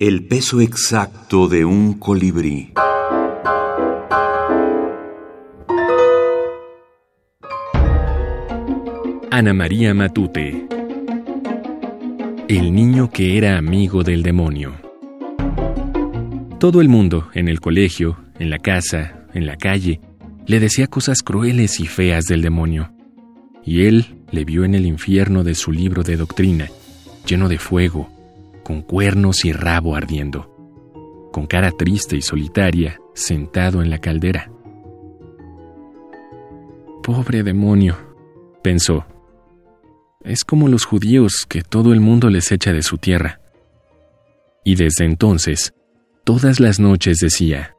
[0.00, 2.72] El peso exacto de un colibrí.
[9.30, 10.66] Ana María Matute.
[12.48, 14.72] El niño que era amigo del demonio.
[16.58, 20.00] Todo el mundo, en el colegio, en la casa, en la calle,
[20.46, 22.90] le decía cosas crueles y feas del demonio.
[23.62, 26.68] Y él le vio en el infierno de su libro de doctrina,
[27.26, 28.08] lleno de fuego,
[28.70, 30.48] con cuernos y rabo ardiendo,
[31.32, 34.48] con cara triste y solitaria, sentado en la caldera.
[37.02, 37.96] Pobre demonio,
[38.62, 39.04] pensó.
[40.22, 43.40] Es como los judíos que todo el mundo les echa de su tierra.
[44.64, 45.74] Y desde entonces,
[46.22, 47.74] todas las noches decía,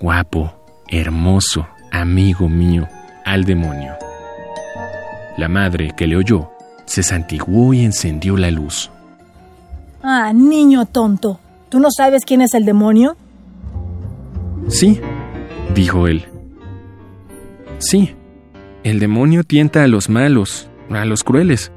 [0.00, 2.88] Guapo, hermoso, amigo mío,
[3.24, 3.94] al demonio.
[5.36, 6.50] La madre, que le oyó,
[6.86, 8.90] se santiguó y encendió la luz.
[10.06, 11.40] Ah, niño tonto.
[11.70, 13.16] ¿Tú no sabes quién es el demonio?
[14.68, 15.00] Sí,
[15.74, 16.26] dijo él.
[17.78, 18.14] Sí,
[18.82, 21.72] el demonio tienta a los malos, a los crueles.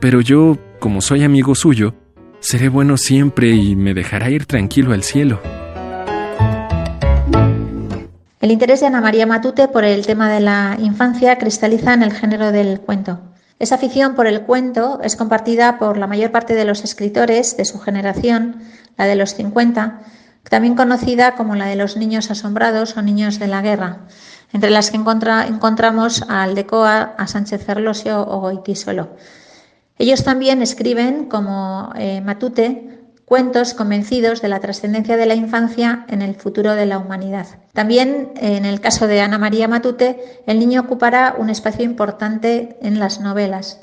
[0.00, 1.92] Pero yo, como soy amigo suyo,
[2.40, 5.38] seré bueno siempre y me dejará ir tranquilo al cielo.
[8.40, 12.12] El interés de Ana María Matute por el tema de la infancia cristaliza en el
[12.14, 13.20] género del cuento.
[13.58, 17.64] Esa afición por el cuento es compartida por la mayor parte de los escritores de
[17.64, 18.62] su generación,
[18.96, 20.00] la de los 50,
[20.48, 24.00] también conocida como la de los niños asombrados o niños de la guerra,
[24.52, 29.10] entre las que encontramos a Aldecoa, a Sánchez Ferlosio o Goitisuelo.
[29.98, 36.22] Ellos también escriben, como eh, Matute, cuentos convencidos de la trascendencia de la infancia en
[36.22, 37.46] el futuro de la humanidad.
[37.72, 42.98] También, en el caso de Ana María Matute, el niño ocupará un espacio importante en
[42.98, 43.80] las novelas.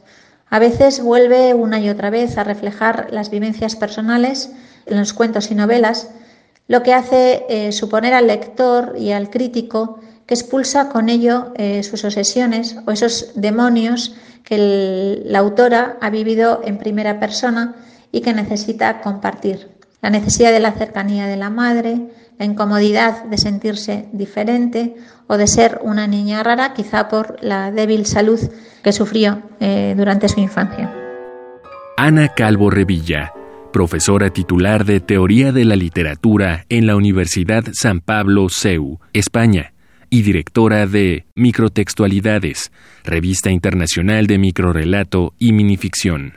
[0.50, 4.52] A veces vuelve una y otra vez a reflejar las vivencias personales
[4.86, 6.10] en los cuentos y novelas,
[6.68, 11.84] lo que hace eh, suponer al lector y al crítico que expulsa con ello eh,
[11.84, 17.76] sus obsesiones o esos demonios que la autora ha vivido en primera persona
[18.12, 19.70] y que necesita compartir.
[20.02, 24.96] La necesidad de la cercanía de la madre, la incomodidad de sentirse diferente
[25.28, 28.40] o de ser una niña rara, quizá por la débil salud
[28.84, 30.92] que sufrió eh, durante su infancia.
[31.98, 33.32] Ana Calvo Revilla,
[33.72, 39.74] profesora titular de Teoría de la Literatura en la Universidad San Pablo CEU, España,
[40.10, 42.72] y directora de Microtextualidades,
[43.04, 46.34] revista internacional de microrelato y minificción.